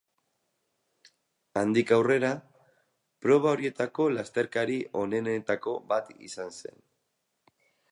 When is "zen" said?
6.61-6.83